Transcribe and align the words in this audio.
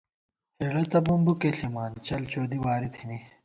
ہېڑہ 0.59 0.83
تہ 0.91 0.99
بُومبُوکے 1.05 1.49
ݪِما، 1.57 1.83
چل 2.07 2.21
چودی 2.31 2.57
واری 2.65 2.89
تھنی 2.93 3.17